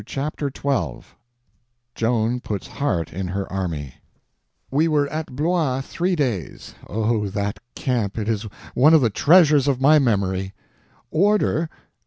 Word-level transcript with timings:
Chapter 0.03 0.49
12 0.49 1.15
Joan 1.93 2.39
Puts 2.39 2.65
Heart 2.65 3.13
in 3.13 3.27
Her 3.27 3.45
Army 3.53 3.93
WE 4.71 4.87
WERE 4.87 5.07
at 5.13 5.35
Blois 5.35 5.81
three 5.81 6.15
days. 6.15 6.73
Oh, 6.89 7.27
that 7.27 7.59
camp, 7.75 8.17
it 8.17 8.27
is 8.27 8.47
one 8.73 8.95
of 8.95 9.01
the 9.01 9.11
treasures 9.11 9.67
of 9.67 9.79
my 9.79 9.99
memory! 9.99 10.55
Order? 11.11 11.69